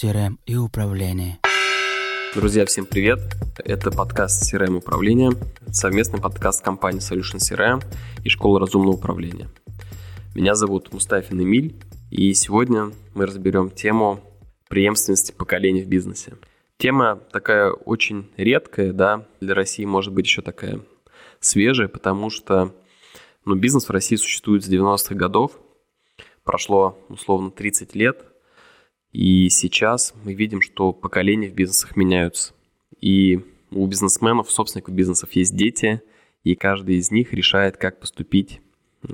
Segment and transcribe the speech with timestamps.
[0.00, 1.40] CRM и управление.
[2.34, 3.18] Друзья, всем привет!
[3.58, 5.32] Это подкаст CRM управления,
[5.72, 7.84] совместный подкаст компании Solution CRM
[8.24, 9.48] и Школы разумного управления.
[10.34, 11.74] Меня зовут Мустафин Эмиль,
[12.10, 14.20] и сегодня мы разберем тему
[14.68, 16.32] преемственности поколений в бизнесе.
[16.78, 20.80] Тема такая очень редкая, да, для России может быть еще такая
[21.40, 22.74] свежая, потому что
[23.44, 25.58] ну, бизнес в России существует с 90-х годов,
[26.42, 28.29] прошло условно 30 лет,
[29.12, 32.54] и сейчас мы видим, что поколения в бизнесах меняются.
[33.00, 36.02] И у бизнесменов, собственников бизнесов есть дети,
[36.44, 38.60] и каждый из них решает, как поступить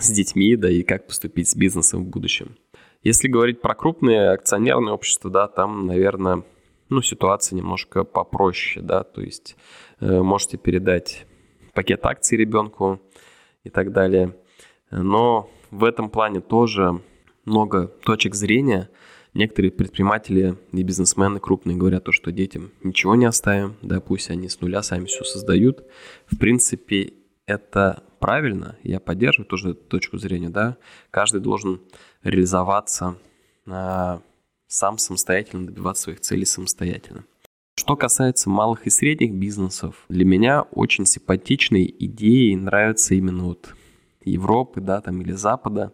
[0.00, 2.56] с детьми, да, и как поступить с бизнесом в будущем.
[3.02, 6.42] Если говорить про крупные акционерные общества, да, там, наверное,
[6.88, 9.56] ну, ситуация немножко попроще, да, то есть
[10.00, 11.26] э, можете передать
[11.74, 13.00] пакет акций ребенку
[13.62, 14.34] и так далее.
[14.90, 17.00] Но в этом плане тоже
[17.44, 18.88] много точек зрения.
[19.38, 24.48] Некоторые предприниматели и бизнесмены крупные говорят то, что детям ничего не оставим, да, пусть они
[24.48, 25.84] с нуля сами все создают.
[26.26, 27.12] В принципе,
[27.46, 30.76] это правильно, я поддерживаю тоже эту точку зрения, да.
[31.12, 31.80] Каждый должен
[32.24, 33.16] реализоваться
[33.68, 34.22] а,
[34.66, 37.24] сам самостоятельно, добиваться своих целей самостоятельно.
[37.76, 43.72] Что касается малых и средних бизнесов, для меня очень симпатичной идеей нравится именно вот
[44.24, 45.92] Европы, да, там или Запада,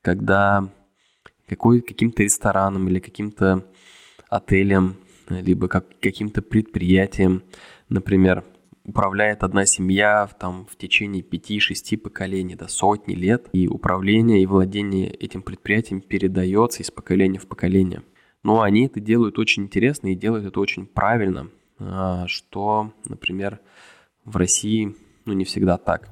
[0.00, 0.70] когда
[1.48, 3.64] какой, каким-то рестораном или каким-то
[4.28, 4.96] отелем,
[5.28, 7.42] либо как, каким-то предприятием,
[7.88, 8.44] например,
[8.84, 15.10] управляет одна семья там, в течение 5-6 поколений, до сотни лет, и управление и владение
[15.10, 18.02] этим предприятием передается из поколения в поколение.
[18.42, 21.48] Но они это делают очень интересно и делают это очень правильно,
[21.78, 23.60] а, что, например,
[24.24, 26.10] в России ну, не всегда так.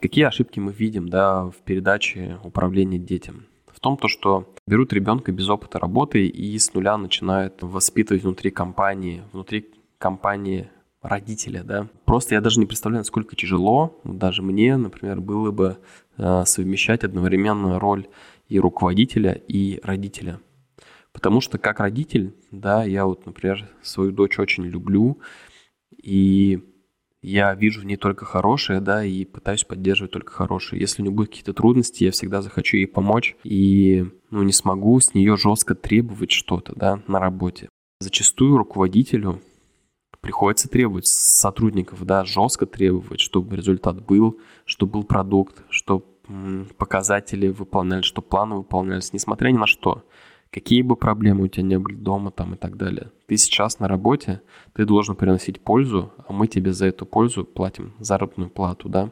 [0.00, 3.46] Какие ошибки мы видим да, в передаче управления детям?
[3.66, 8.50] В том, то, что берут ребенка без опыта работы и с нуля начинают воспитывать внутри
[8.50, 9.66] компании, внутри
[9.98, 10.68] компании
[11.02, 11.88] родителя, да.
[12.04, 15.78] Просто я даже не представляю, насколько тяжело, даже мне, например, было бы
[16.16, 18.06] э, совмещать одновременно роль
[18.48, 20.40] и руководителя, и родителя.
[21.12, 25.18] Потому что как родитель, да, я вот, например, свою дочь очень люблю,
[26.02, 26.62] и
[27.22, 30.80] я вижу в ней только хорошее, да, и пытаюсь поддерживать только хорошее.
[30.80, 34.98] Если у нее будут какие-то трудности, я всегда захочу ей помочь, и, ну, не смогу
[35.00, 37.68] с нее жестко требовать что-то, да, на работе.
[38.00, 39.40] Зачастую руководителю
[40.20, 46.04] приходится требовать сотрудников, да, жестко требовать, чтобы результат был, чтобы был продукт, чтобы
[46.76, 50.04] показатели выполнялись, чтобы планы выполнялись, несмотря ни на что.
[50.50, 53.10] Какие бы проблемы у тебя не были дома там и так далее.
[53.26, 54.40] Ты сейчас на работе,
[54.72, 59.10] ты должен приносить пользу, а мы тебе за эту пользу платим заработную плату, да.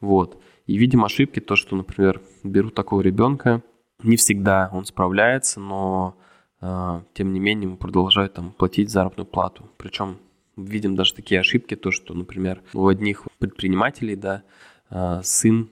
[0.00, 0.40] Вот.
[0.66, 3.62] И видим ошибки, то, что, например, беру такого ребенка,
[4.02, 6.16] не всегда он справляется, но
[6.60, 9.70] э, тем не менее ему продолжают там платить заработную плату.
[9.76, 10.18] Причем
[10.56, 14.42] видим даже такие ошибки, то, что, например, у одних предпринимателей, да,
[14.90, 15.70] э, сын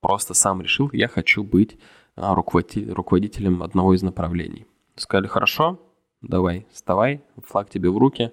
[0.00, 1.78] просто сам решил, я хочу быть
[2.16, 4.66] руководителем одного из направлений.
[4.96, 5.80] Сказали, хорошо,
[6.22, 8.32] давай, вставай, флаг тебе в руки.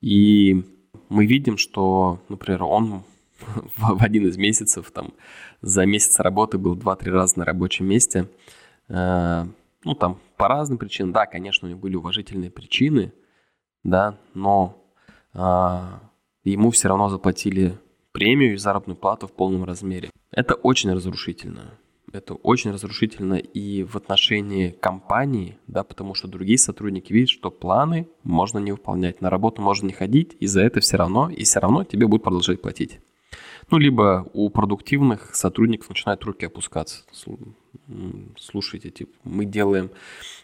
[0.00, 0.64] И
[1.08, 3.02] мы видим, что, например, он
[3.76, 5.12] в один из месяцев, там,
[5.60, 8.28] за месяц работы был 2-3 раза на рабочем месте.
[8.88, 9.44] Э,
[9.84, 11.12] ну, там, по разным причинам.
[11.12, 13.12] Да, конечно, у него были уважительные причины,
[13.82, 14.82] да, но
[15.32, 16.00] а,
[16.44, 17.78] ему все равно заплатили
[18.12, 20.10] премию и заработную плату в полном размере.
[20.30, 21.78] Это очень разрушительно.
[22.12, 28.08] Это очень разрушительно и в отношении компании, да, потому что другие сотрудники видят, что планы
[28.24, 31.60] можно не выполнять, на работу можно не ходить, и за это все равно, и все
[31.60, 32.98] равно тебе будут продолжать платить.
[33.70, 37.04] Ну, либо у продуктивных сотрудников начинают руки опускаться.
[38.36, 39.90] Слушайте, типа, мы делаем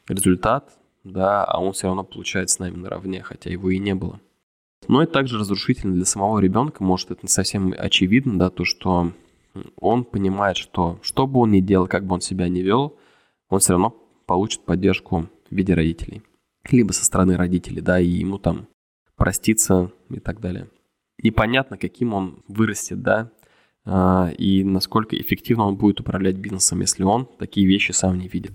[0.06, 0.70] результат,
[1.02, 4.20] да, а он все равно получает с нами наравне, хотя его и не было.
[4.86, 9.10] Но это также разрушительно для самого ребенка, может, это не совсем очевидно, да, то, что
[9.76, 12.98] он понимает, что что бы он ни делал, как бы он себя ни вел,
[13.48, 13.90] он все равно
[14.26, 16.22] получит поддержку в виде родителей.
[16.70, 18.68] Либо со стороны родителей, да, и ему там
[19.16, 20.68] проститься и так далее.
[21.22, 23.30] Непонятно, каким он вырастет, да,
[23.84, 28.52] а, и насколько эффективно он будет управлять бизнесом, если он такие вещи сам не видит.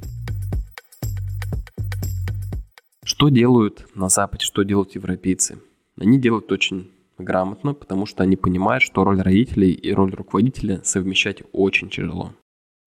[3.04, 5.60] Что делают на Западе, что делают европейцы?
[5.98, 11.44] Они делают очень грамотно, потому что они понимают, что роль родителей и роль руководителя совмещать
[11.52, 12.34] очень тяжело.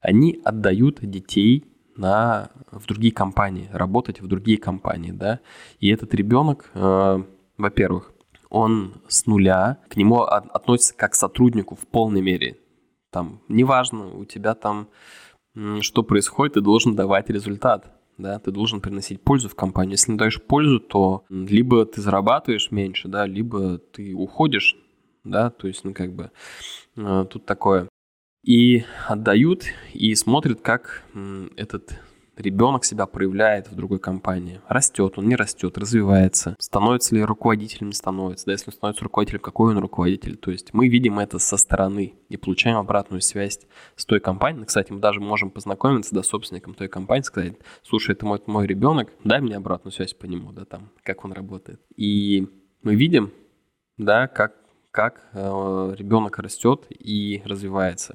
[0.00, 1.64] Они отдают детей
[1.96, 5.40] на, в другие компании, работать в другие компании, да,
[5.80, 7.22] и этот ребенок, э,
[7.56, 8.12] во-первых,
[8.50, 12.58] он с нуля, к нему относится как к сотруднику в полной мере.
[13.10, 14.88] Там, неважно, у тебя там
[15.80, 17.94] что происходит, ты должен давать результат.
[18.18, 19.92] Да, ты должен приносить пользу в компанию.
[19.92, 24.76] Если не даешь пользу, то либо ты зарабатываешь меньше, да, либо ты уходишь,
[25.24, 26.30] да, то есть, ну, как бы,
[26.96, 27.88] э, тут такое.
[28.44, 31.04] И отдают, и смотрят, как
[31.56, 31.98] этот
[32.36, 34.60] ребенок себя проявляет в другой компании.
[34.68, 36.56] Растет, он не растет, развивается.
[36.58, 38.46] Становится ли руководителем, не становится.
[38.46, 40.36] Да, если он становится руководителем, какой он руководитель.
[40.36, 43.60] То есть мы видим это со стороны и получаем обратную связь
[43.96, 44.64] с той компанией.
[44.64, 48.66] Кстати, мы даже можем познакомиться, да, с собственником той компании, сказать, слушай, это мой, мой
[48.66, 51.80] ребенок, дай мне обратную связь по нему, да, там, как он работает.
[51.96, 52.48] И
[52.82, 53.32] мы видим,
[53.96, 54.54] да, как
[54.94, 58.14] как э, ребенок растет и развивается.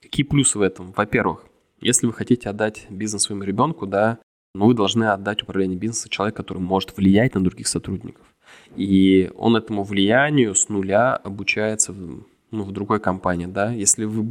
[0.00, 0.92] Какие плюсы в этом?
[0.92, 1.44] Во-первых,
[1.80, 4.18] если вы хотите отдать бизнес своему ребенку, да,
[4.54, 8.26] ну, вы должны отдать управление бизнесом человеку, который может влиять на других сотрудников.
[8.74, 11.94] И он этому влиянию с нуля обучается
[12.50, 13.70] ну, в другой компании, да.
[13.70, 14.22] Если вы,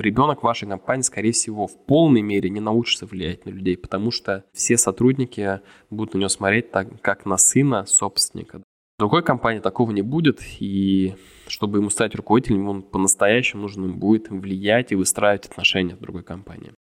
[0.00, 4.44] ребенок вашей компании, скорее всего, в полной мере не научится влиять на людей, потому что
[4.52, 5.60] все сотрудники
[5.90, 8.58] будут на него смотреть так, как на сына собственника.
[8.58, 11.16] В другой компании такого не будет, и
[11.48, 16.72] чтобы ему стать руководителем, он по-настоящему нужно будет влиять и выстраивать отношения в другой компании.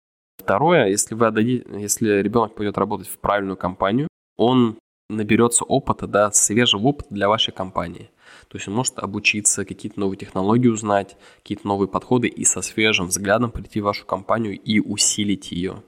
[0.45, 4.07] Второе, если вы отдадите, если ребенок пойдет работать в правильную компанию,
[4.37, 4.77] он
[5.09, 8.11] наберется опыта, да, свежего опыта для вашей компании.
[8.47, 13.07] То есть он может обучиться, какие-то новые технологии узнать, какие-то новые подходы и со свежим
[13.07, 15.81] взглядом прийти в вашу компанию и усилить ее.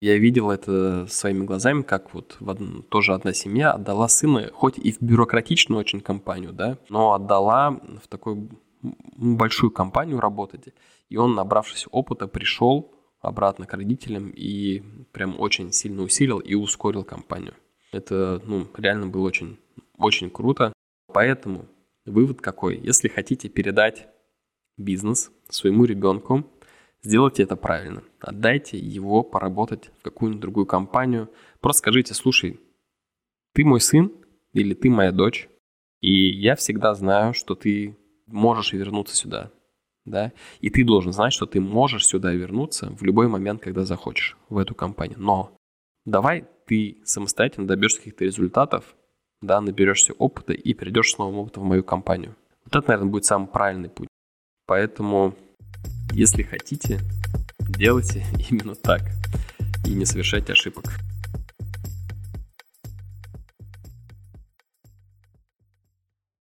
[0.00, 2.88] Я видел это своими глазами, как вот в од...
[2.88, 8.08] тоже одна семья отдала сына, хоть и в бюрократичную очень компанию, да, но отдала в
[8.08, 8.48] такую
[8.82, 10.74] большую компанию работать.
[11.10, 14.82] И он, набравшись опыта, пришел обратно к родителям и
[15.12, 17.54] прям очень сильно усилил и ускорил компанию.
[17.92, 19.58] Это, ну, реально было очень,
[19.98, 20.72] очень круто.
[21.12, 21.66] Поэтому
[22.06, 22.78] вывод какой?
[22.78, 24.08] Если хотите передать
[24.76, 26.46] бизнес своему ребенку,
[27.02, 28.02] сделайте это правильно.
[28.20, 31.28] Отдайте его поработать в какую-нибудь другую компанию.
[31.60, 32.60] Просто скажите, слушай,
[33.52, 34.12] ты мой сын
[34.52, 35.48] или ты моя дочь,
[36.00, 37.96] и я всегда знаю, что ты
[38.26, 39.50] можешь вернуться сюда
[40.04, 44.36] да, и ты должен знать, что ты можешь сюда вернуться в любой момент, когда захочешь,
[44.48, 45.18] в эту компанию.
[45.18, 45.52] Но
[46.04, 48.94] давай ты самостоятельно добьешься каких-то результатов,
[49.42, 52.36] да, наберешься опыта и придешь с новым опытом в мою компанию.
[52.64, 54.08] Вот это, наверное, будет самый правильный путь.
[54.66, 55.34] Поэтому,
[56.12, 57.00] если хотите,
[57.58, 59.02] делайте именно так
[59.86, 60.84] и не совершайте ошибок.